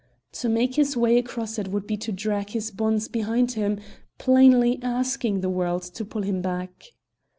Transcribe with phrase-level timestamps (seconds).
[0.31, 3.79] To make his way across it would be to drag his bonds behind him,
[4.17, 6.93] plainly asking the world to pull him back.